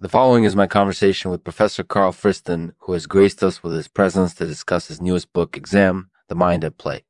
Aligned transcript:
The 0.00 0.08
following 0.08 0.44
is 0.44 0.54
my 0.54 0.68
conversation 0.68 1.32
with 1.32 1.42
Professor 1.42 1.82
Karl 1.82 2.12
Friston, 2.12 2.72
who 2.82 2.92
has 2.92 3.08
graced 3.08 3.42
us 3.42 3.64
with 3.64 3.72
his 3.72 3.88
presence 3.88 4.32
to 4.34 4.46
discuss 4.46 4.86
his 4.86 5.00
newest 5.00 5.32
book, 5.32 5.56
Examen 5.56 6.06
The 6.28 6.36
Mind 6.36 6.62
at 6.64 6.78
Play. 6.78 7.02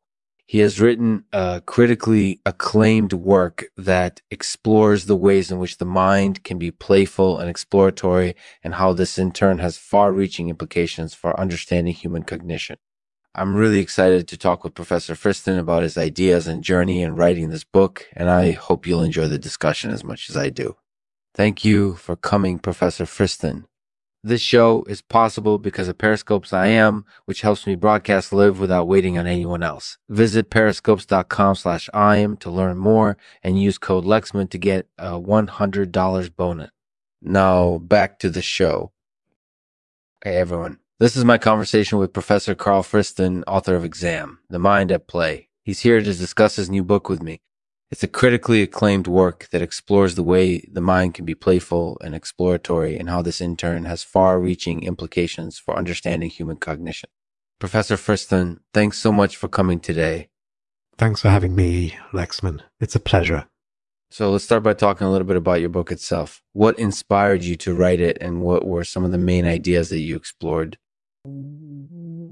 He 0.46 0.60
has 0.60 0.80
written 0.80 1.24
a 1.30 1.60
critically 1.66 2.40
acclaimed 2.46 3.12
work 3.12 3.66
that 3.76 4.22
explores 4.30 5.04
the 5.04 5.16
ways 5.16 5.50
in 5.50 5.58
which 5.58 5.76
the 5.76 5.84
mind 5.84 6.42
can 6.44 6.56
be 6.56 6.70
playful 6.70 7.38
and 7.38 7.50
exploratory, 7.50 8.34
and 8.64 8.76
how 8.76 8.94
this 8.94 9.18
in 9.18 9.32
turn 9.32 9.58
has 9.58 9.76
far 9.76 10.10
reaching 10.10 10.48
implications 10.48 11.12
for 11.12 11.38
understanding 11.38 11.92
human 11.92 12.22
cognition. 12.22 12.78
I'm 13.34 13.54
really 13.54 13.80
excited 13.80 14.26
to 14.28 14.38
talk 14.38 14.64
with 14.64 14.74
Professor 14.74 15.14
Friston 15.14 15.58
about 15.58 15.82
his 15.82 15.98
ideas 15.98 16.46
and 16.46 16.64
journey 16.64 17.02
in 17.02 17.16
writing 17.16 17.50
this 17.50 17.64
book, 17.64 18.06
and 18.14 18.30
I 18.30 18.52
hope 18.52 18.86
you'll 18.86 19.02
enjoy 19.02 19.28
the 19.28 19.38
discussion 19.38 19.90
as 19.90 20.02
much 20.02 20.30
as 20.30 20.38
I 20.38 20.48
do. 20.48 20.76
Thank 21.34 21.64
you 21.64 21.94
for 21.94 22.16
coming, 22.16 22.58
Professor 22.58 23.04
Friston. 23.04 23.64
This 24.24 24.40
show 24.40 24.82
is 24.88 25.00
possible 25.00 25.58
because 25.58 25.86
of 25.86 25.96
Periscope's 25.96 26.52
I 26.52 26.66
am, 26.66 27.04
which 27.24 27.42
helps 27.42 27.66
me 27.66 27.76
broadcast 27.76 28.32
live 28.32 28.58
without 28.58 28.88
waiting 28.88 29.16
on 29.16 29.28
anyone 29.28 29.62
else. 29.62 29.96
Visit 30.08 30.50
periscopes.com 30.50 31.54
slash 31.54 31.88
I 31.94 32.16
am 32.16 32.36
to 32.38 32.50
learn 32.50 32.78
more 32.78 33.16
and 33.44 33.62
use 33.62 33.78
code 33.78 34.04
Lexman 34.04 34.50
to 34.50 34.58
get 34.58 34.88
a 34.98 35.12
$100 35.12 36.36
bonus. 36.36 36.70
Now 37.22 37.78
back 37.78 38.18
to 38.18 38.28
the 38.28 38.42
show. 38.42 38.92
Hey 40.24 40.36
everyone. 40.36 40.80
This 40.98 41.16
is 41.16 41.24
my 41.24 41.38
conversation 41.38 41.98
with 41.98 42.12
Professor 42.12 42.56
Karl 42.56 42.82
Friston, 42.82 43.44
author 43.46 43.76
of 43.76 43.84
Examen, 43.84 44.38
The 44.50 44.58
Mind 44.58 44.90
at 44.90 45.06
Play. 45.06 45.48
He's 45.62 45.80
here 45.80 46.00
to 46.00 46.04
discuss 46.04 46.56
his 46.56 46.68
new 46.68 46.82
book 46.82 47.08
with 47.08 47.22
me. 47.22 47.40
It's 47.90 48.02
a 48.02 48.08
critically 48.08 48.60
acclaimed 48.60 49.06
work 49.06 49.48
that 49.50 49.62
explores 49.62 50.14
the 50.14 50.22
way 50.22 50.58
the 50.70 50.82
mind 50.82 51.14
can 51.14 51.24
be 51.24 51.34
playful 51.34 51.96
and 52.04 52.14
exploratory 52.14 52.98
and 52.98 53.08
how 53.08 53.22
this 53.22 53.40
in 53.40 53.56
turn 53.56 53.86
has 53.86 54.02
far 54.02 54.38
reaching 54.38 54.82
implications 54.82 55.58
for 55.58 55.74
understanding 55.74 56.28
human 56.28 56.58
cognition. 56.58 57.08
Professor 57.58 57.96
Friston, 57.96 58.58
thanks 58.74 58.98
so 58.98 59.10
much 59.10 59.36
for 59.36 59.48
coming 59.48 59.80
today. 59.80 60.28
Thanks 60.98 61.22
for 61.22 61.30
having 61.30 61.54
me, 61.56 61.96
Lexman. 62.12 62.60
It's 62.78 62.94
a 62.94 63.00
pleasure. 63.00 63.46
So 64.10 64.30
let's 64.32 64.44
start 64.44 64.62
by 64.62 64.74
talking 64.74 65.06
a 65.06 65.10
little 65.10 65.26
bit 65.26 65.36
about 65.36 65.60
your 65.60 65.70
book 65.70 65.90
itself. 65.90 66.42
What 66.52 66.78
inspired 66.78 67.42
you 67.42 67.56
to 67.56 67.74
write 67.74 68.00
it 68.00 68.18
and 68.20 68.42
what 68.42 68.66
were 68.66 68.84
some 68.84 69.04
of 69.04 69.12
the 69.12 69.18
main 69.18 69.46
ideas 69.46 69.88
that 69.88 70.00
you 70.00 70.14
explored? 70.14 70.76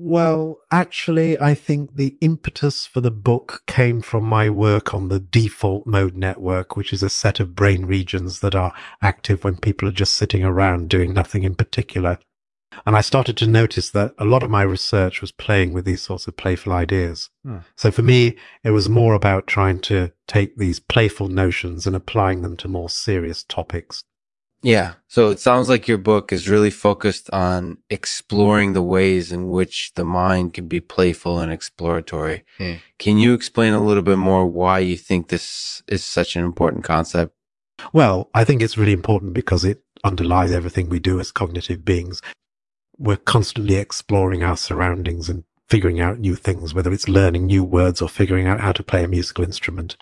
Well, 0.08 0.58
actually, 0.70 1.36
I 1.40 1.54
think 1.54 1.96
the 1.96 2.16
impetus 2.20 2.86
for 2.86 3.00
the 3.00 3.10
book 3.10 3.64
came 3.66 4.00
from 4.02 4.22
my 4.22 4.48
work 4.48 4.94
on 4.94 5.08
the 5.08 5.18
default 5.18 5.84
mode 5.84 6.14
network, 6.14 6.76
which 6.76 6.92
is 6.92 7.02
a 7.02 7.08
set 7.08 7.40
of 7.40 7.56
brain 7.56 7.86
regions 7.86 8.38
that 8.38 8.54
are 8.54 8.72
active 9.02 9.42
when 9.42 9.56
people 9.56 9.88
are 9.88 9.92
just 9.92 10.14
sitting 10.14 10.44
around 10.44 10.88
doing 10.88 11.12
nothing 11.12 11.42
in 11.42 11.56
particular. 11.56 12.20
And 12.86 12.96
I 12.96 13.00
started 13.00 13.36
to 13.38 13.48
notice 13.48 13.90
that 13.90 14.14
a 14.16 14.24
lot 14.24 14.44
of 14.44 14.50
my 14.50 14.62
research 14.62 15.20
was 15.20 15.32
playing 15.32 15.72
with 15.72 15.84
these 15.84 16.02
sorts 16.02 16.28
of 16.28 16.36
playful 16.36 16.72
ideas. 16.72 17.28
Hmm. 17.44 17.58
So 17.74 17.90
for 17.90 18.02
me, 18.02 18.36
it 18.62 18.70
was 18.70 18.88
more 18.88 19.14
about 19.14 19.48
trying 19.48 19.80
to 19.80 20.12
take 20.28 20.56
these 20.56 20.78
playful 20.78 21.26
notions 21.26 21.84
and 21.84 21.96
applying 21.96 22.42
them 22.42 22.56
to 22.58 22.68
more 22.68 22.88
serious 22.88 23.42
topics. 23.42 24.04
Yeah. 24.66 24.94
So 25.06 25.30
it 25.30 25.38
sounds 25.38 25.68
like 25.68 25.86
your 25.86 25.96
book 25.96 26.32
is 26.32 26.48
really 26.48 26.72
focused 26.72 27.30
on 27.30 27.78
exploring 27.88 28.72
the 28.72 28.82
ways 28.82 29.30
in 29.30 29.48
which 29.48 29.92
the 29.94 30.04
mind 30.04 30.54
can 30.54 30.66
be 30.66 30.80
playful 30.80 31.38
and 31.38 31.52
exploratory. 31.52 32.44
Mm. 32.58 32.80
Can 32.98 33.16
you 33.16 33.32
explain 33.32 33.74
a 33.74 33.84
little 33.84 34.02
bit 34.02 34.18
more 34.18 34.44
why 34.44 34.80
you 34.80 34.96
think 34.96 35.28
this 35.28 35.84
is 35.86 36.02
such 36.02 36.34
an 36.34 36.44
important 36.44 36.82
concept? 36.82 37.32
Well, 37.92 38.28
I 38.34 38.42
think 38.42 38.60
it's 38.60 38.76
really 38.76 38.92
important 38.92 39.34
because 39.34 39.64
it 39.64 39.84
underlies 40.02 40.50
everything 40.50 40.88
we 40.88 40.98
do 40.98 41.20
as 41.20 41.30
cognitive 41.30 41.84
beings. 41.84 42.20
We're 42.98 43.18
constantly 43.18 43.76
exploring 43.76 44.42
our 44.42 44.56
surroundings 44.56 45.28
and 45.28 45.44
figuring 45.68 46.00
out 46.00 46.18
new 46.18 46.34
things, 46.34 46.74
whether 46.74 46.92
it's 46.92 47.08
learning 47.08 47.46
new 47.46 47.62
words 47.62 48.02
or 48.02 48.08
figuring 48.08 48.48
out 48.48 48.58
how 48.58 48.72
to 48.72 48.82
play 48.82 49.04
a 49.04 49.08
musical 49.08 49.44
instrument. 49.44 49.96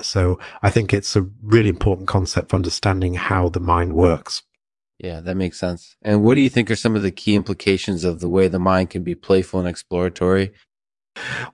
So 0.00 0.38
I 0.62 0.70
think 0.70 0.92
it's 0.92 1.16
a 1.16 1.28
really 1.42 1.68
important 1.68 2.08
concept 2.08 2.50
for 2.50 2.56
understanding 2.56 3.14
how 3.14 3.48
the 3.48 3.60
mind 3.60 3.94
works. 3.94 4.42
Yeah, 4.98 5.20
that 5.20 5.36
makes 5.36 5.58
sense. 5.58 5.96
And 6.02 6.22
what 6.22 6.34
do 6.34 6.40
you 6.40 6.48
think 6.48 6.70
are 6.70 6.76
some 6.76 6.96
of 6.96 7.02
the 7.02 7.10
key 7.10 7.34
implications 7.34 8.04
of 8.04 8.20
the 8.20 8.28
way 8.28 8.48
the 8.48 8.58
mind 8.58 8.90
can 8.90 9.02
be 9.02 9.14
playful 9.14 9.60
and 9.60 9.68
exploratory? 9.68 10.52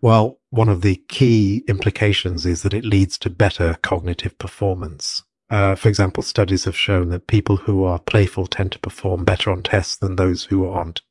Well, 0.00 0.38
one 0.50 0.68
of 0.68 0.82
the 0.82 1.02
key 1.08 1.64
implications 1.68 2.46
is 2.46 2.62
that 2.62 2.74
it 2.74 2.84
leads 2.84 3.18
to 3.18 3.30
better 3.30 3.76
cognitive 3.82 4.38
performance. 4.38 5.22
Uh, 5.50 5.74
for 5.74 5.88
example, 5.88 6.22
studies 6.22 6.64
have 6.64 6.76
shown 6.76 7.08
that 7.08 7.26
people 7.26 7.56
who 7.56 7.84
are 7.84 7.98
playful 7.98 8.46
tend 8.46 8.72
to 8.72 8.78
perform 8.78 9.24
better 9.24 9.50
on 9.50 9.62
tests 9.62 9.96
than 9.96 10.16
those 10.16 10.44
who 10.44 10.66
aren't. 10.66 11.02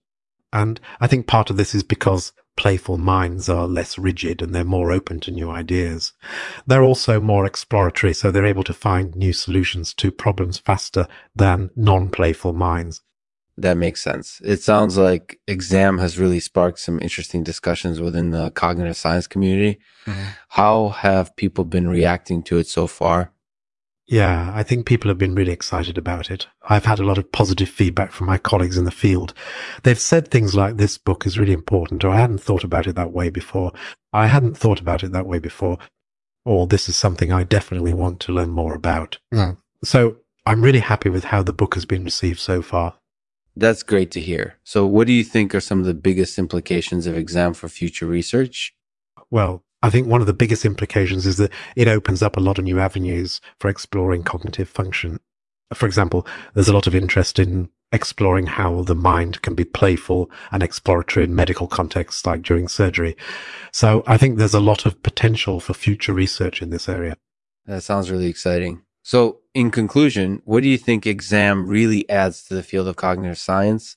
And 0.53 0.79
I 1.00 1.07
think 1.07 1.28
part 1.28 1.50
of 1.50 1.57
this 1.57 1.75
is 1.75 1.84
because 1.84 2.31
playful 2.59 2.97
minds 2.97 3.47
are 3.47 3.65
less 3.65 3.97
rigid 3.97 4.41
and 4.41 4.53
they're 4.53 4.65
more 4.65 4.91
open 4.91 5.17
to 5.21 5.31
new 5.31 5.49
ideas. 5.49 6.11
They're 6.67 6.83
also 6.83 7.21
more 7.21 7.45
exploratory, 7.45 8.13
so 8.13 8.29
they're 8.29 8.45
able 8.45 8.65
to 8.65 8.73
find 8.73 9.15
new 9.15 9.31
solutions 9.31 9.93
to 9.93 10.11
problems 10.11 10.57
faster 10.57 11.07
than 11.33 11.69
non-playful 11.77 12.51
minds. 12.51 13.01
That 13.57 13.77
makes 13.77 14.01
sense. 14.01 14.41
It 14.43 14.61
sounds 14.61 14.97
like 14.97 15.39
Examen 15.47 16.01
has 16.01 16.19
really 16.19 16.41
sparked 16.41 16.79
some 16.79 16.99
interesting 17.01 17.43
discussions 17.43 18.01
within 18.01 18.31
the 18.31 18.51
cognitive 18.51 18.97
science 18.97 19.25
community. 19.25 19.79
Mm-hmm. 20.05 20.29
How 20.49 20.89
have 20.89 21.35
people 21.37 21.63
been 21.63 21.87
reacting 21.87 22.43
to 22.43 22.57
it 22.57 22.67
so 22.67 22.87
far? 22.87 23.31
Yeah, 24.09 24.51
I 24.55 24.63
think 24.63 24.87
people 24.87 25.07
have 25.09 25.19
been 25.19 25.35
really 25.35 25.51
excited 25.51 25.95
about 25.95 26.31
it. 26.31 26.47
I've 26.67 26.85
had 26.85 26.97
a 26.97 27.05
lot 27.05 27.19
of 27.19 27.31
positive 27.31 27.69
feedback 27.69 28.11
from 28.11 28.25
my 28.25 28.39
colleagues 28.39 28.75
in 28.75 28.85
the 28.85 28.91
field. 28.91 29.35
They've 29.83 29.99
said 29.99 30.29
things 30.29 30.55
like 30.55 30.77
this 30.77 30.97
book 30.97 31.27
is 31.27 31.37
really 31.37 31.53
important, 31.53 32.03
or 32.03 32.09
I 32.09 32.19
hadn't 32.19 32.41
thought 32.41 32.63
about 32.63 32.87
it 32.87 32.95
that 32.95 33.13
way 33.13 33.29
before. 33.29 33.71
I 34.11 34.25
hadn't 34.25 34.57
thought 34.57 34.79
about 34.81 35.03
it 35.03 35.11
that 35.11 35.27
way 35.27 35.37
before, 35.37 35.77
or 36.43 36.65
this 36.65 36.89
is 36.89 36.95
something 36.95 37.31
I 37.31 37.43
definitely 37.43 37.93
want 37.93 38.19
to 38.21 38.31
learn 38.31 38.49
more 38.49 38.73
about. 38.73 39.19
Mm. 39.31 39.57
So 39.83 40.17
I'm 40.43 40.63
really 40.63 40.79
happy 40.79 41.09
with 41.09 41.25
how 41.25 41.43
the 41.43 41.53
book 41.53 41.75
has 41.75 41.85
been 41.85 42.03
received 42.03 42.39
so 42.39 42.63
far. 42.63 42.95
That's 43.55 43.83
great 43.83 44.09
to 44.11 44.19
hear. 44.19 44.57
So 44.63 44.87
what 44.87 45.05
do 45.05 45.13
you 45.13 45.23
think 45.23 45.53
are 45.53 45.59
some 45.59 45.81
of 45.81 45.85
the 45.85 45.93
biggest 45.93 46.39
implications 46.39 47.05
of 47.05 47.15
Examen 47.15 47.53
for 47.53 47.69
future 47.69 48.07
research? 48.07 48.73
Well, 49.29 49.63
I 49.81 49.90
think 49.90 50.07
one 50.07 50.22
of 50.22 50.28
the 50.28 50.34
biggest 50.34 50.66
implications 50.66 51.25
is 51.25 51.38
that 51.38 51.51
it 51.75 51.88
opens 51.88 52.22
up 52.22 52.35
a 52.35 52.41
lot 52.41 52.57
of 52.57 52.66
new 52.66 52.79
avenues 52.79 53.40
for 53.59 53.69
exploring 53.69 54.23
cognitive 54.23 54.67
function. 54.67 55.19
For 55.73 55.85
example, 55.85 56.28
there's 56.53 56.67
a 56.67 56.73
lot 56.73 56.88
of 56.88 56.95
interest 56.95 57.40
in 57.40 57.69
exploring 57.91 58.47
how 58.47 58.84
the 58.84 58.95
mind 58.95 59.41
can 59.41 59.56
be 59.56 59.63
playful 59.63 60.29
and 60.51 60.62
exploratory 60.62 61.23
in 61.23 61.35
medical 61.35 61.68
contexts 61.68 62.25
like 62.25 62.41
during 62.41 62.68
surgery. 62.68 63.16
So 63.72 64.03
I 64.06 64.18
think 64.18 64.38
there's 64.38 64.53
a 64.53 64.59
lot 64.59 64.85
of 64.85 65.01
potential 65.01 65.59
for 65.59 65.73
future 65.73 66.13
research 66.13 66.62
in 66.62 66.69
this 66.69 66.88
area. 66.88 67.16
That 67.66 67.81
sounds 67.81 68.12
really 68.12 68.28
exciting. 68.28 68.81
So 69.03 69.39
in 69.53 69.72
conclusion, 69.72 70.41
what 70.45 70.62
do 70.62 70.69
you 70.69 70.78
think 70.78 71.07
Examen 71.07 71.66
really 71.66 72.07
adds 72.09 72.44
to 72.45 72.53
the 72.53 72.63
field 72.63 72.88
of 72.88 72.95
cognitive 72.95 73.38
science 73.38 73.95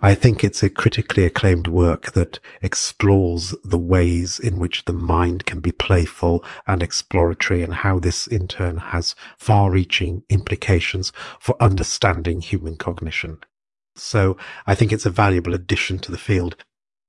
I 0.00 0.14
think 0.14 0.42
it's 0.42 0.62
a 0.62 0.70
critically 0.70 1.24
acclaimed 1.24 1.66
work 1.66 2.12
that 2.12 2.38
explores 2.62 3.54
the 3.62 3.78
ways 3.78 4.38
in 4.38 4.58
which 4.58 4.84
the 4.84 4.92
mind 4.92 5.44
can 5.44 5.60
be 5.60 5.72
playful 5.72 6.44
and 6.66 6.82
exploratory 6.82 7.62
and 7.62 7.74
how 7.74 7.98
this 7.98 8.26
in 8.26 8.48
turn 8.48 8.78
has 8.78 9.14
far 9.36 9.70
reaching 9.70 10.22
implications 10.30 11.12
for 11.38 11.60
understanding 11.60 12.40
human 12.40 12.76
cognition. 12.76 13.38
So 13.94 14.36
I 14.66 14.74
think 14.74 14.92
it's 14.92 15.06
a 15.06 15.10
valuable 15.10 15.54
addition 15.54 15.98
to 16.00 16.12
the 16.12 16.18
field. 16.18 16.56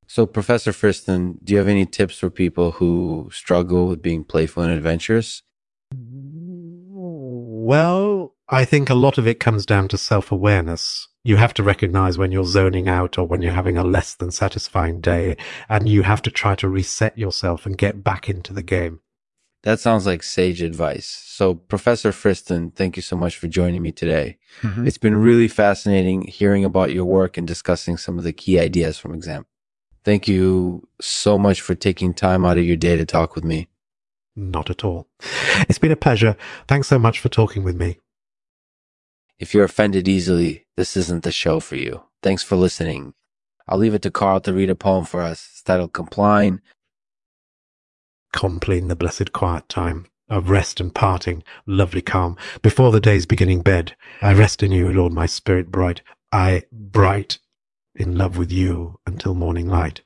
So, 0.08 0.26
Professor 0.26 0.72
Friston, 0.72 1.38
do 1.44 1.54
you 1.54 1.60
have 1.60 1.68
any 1.68 1.86
tips 1.86 2.18
for 2.18 2.32
people 2.32 2.72
who 2.72 3.30
struggle 3.32 3.88
with 3.88 4.02
being 4.02 4.24
playful 4.24 4.64
and 4.64 4.72
adventurous? 4.72 5.44
Well, 7.72 8.34
I 8.50 8.66
think 8.66 8.90
a 8.90 8.96
lot 8.96 9.20
of 9.20 9.28
it 9.28 9.40
comes 9.40 9.68
down 9.68 9.88
to 9.90 10.00
self 10.00 10.32
awareness 10.32 11.08
you 11.30 11.36
have 11.36 11.54
to 11.54 11.64
recognize 11.64 12.18
when 12.18 12.32
you're 12.32 12.44
zoning 12.44 12.90
out 12.90 13.20
or 13.20 13.26
when 13.26 13.44
you're 13.44 13.54
having 13.54 13.78
a 13.78 13.84
less 13.84 14.16
than 14.16 14.32
satisfying 14.32 15.00
day, 15.00 15.38
and 15.70 15.88
you 15.88 16.02
have 16.02 16.24
to 16.24 16.32
try 16.32 16.56
to 16.56 16.68
reset 16.68 17.16
yourself 17.16 17.68
and 17.68 17.78
get 17.78 18.04
back 18.04 18.28
into 18.28 18.52
the 18.52 18.64
game. 18.64 19.00
That 19.62 19.80
sounds 19.80 20.08
like 20.08 20.24
sage 20.24 20.62
advice. 20.64 21.06
So, 21.06 21.54
Professor 21.54 22.12
Friston, 22.12 22.74
thank 22.74 22.96
you 22.96 23.04
so 23.04 23.16
much 23.16 23.38
for 23.38 23.48
joining 23.48 23.84
me 23.84 23.92
today. 23.92 24.38
Mm-hmm. 24.62 24.88
It's 24.88 24.98
been 24.98 25.18
really 25.18 25.48
fascinating 25.48 26.24
hearing 26.24 26.66
about 26.66 26.94
your 26.94 27.06
work 27.06 27.38
and 27.38 27.48
discussing 27.48 27.98
some 27.98 28.18
of 28.18 28.24
the 28.24 28.34
key 28.34 28.60
ideas 28.60 28.98
from 28.98 29.14
Examen. 29.14 29.46
Thank 30.04 30.28
you 30.28 30.88
so 31.00 31.38
much 31.38 31.62
for 31.62 31.76
taking 31.76 32.14
time 32.14 32.44
out 32.44 32.58
of 32.58 32.64
your 32.64 32.78
day 32.78 32.98
to 32.98 33.06
talk 33.06 33.36
with 33.36 33.44
me. 33.44 33.68
Not 34.36 34.70
at 34.70 34.84
all. 34.84 35.08
It's 35.68 35.78
been 35.78 35.92
a 35.92 35.98
pleasure. 35.98 36.38
Thanks 36.68 36.88
so 36.88 36.98
much 36.98 37.20
for 37.20 37.30
talking 37.30 37.64
with 37.64 37.76
me. 37.76 38.00
If 39.40 39.54
you're 39.54 39.64
offended 39.64 40.08
easily, 40.08 40.66
this 40.76 40.98
isn't 40.98 41.24
the 41.24 41.32
show 41.32 41.60
for 41.62 41.78
you. 41.78 42.04
Thanks 42.22 42.44
for 42.44 42.58
listening. 42.58 43.14
I'll 43.68 43.78
leave 43.78 43.94
it 43.94 44.02
to 44.02 44.12
Karl 44.12 44.42
to 44.42 44.54
read 44.54 44.70
a 44.70 44.76
poem 44.76 45.06
for 45.06 45.22
us. 45.22 45.48
It's 45.52 45.62
titled 45.64 45.94
Compline. 45.94 46.62
Compline 48.34 48.90
the 48.90 48.96
Blessed 48.96 49.32
Quiet 49.32 49.70
Time. 49.70 50.08
of 50.30 50.50
rest 50.50 50.80
and 50.80 50.94
parting, 50.94 51.44
lovely 51.66 52.02
calm. 52.02 52.38
Before 52.62 52.92
the 52.92 53.00
day's 53.00 53.26
beginning 53.26 53.62
bed, 53.62 53.96
I 54.22 54.34
rest 54.34 54.62
in 54.62 54.72
you, 54.72 54.92
Lord, 54.92 55.12
my 55.12 55.26
spirit 55.26 55.72
bright. 55.72 56.02
I 56.32 56.64
bright 56.72 57.40
in 57.96 58.18
love 58.18 58.38
with 58.38 58.52
you 58.52 59.00
until 59.08 59.34
morning 59.34 59.68
light. 59.68 60.02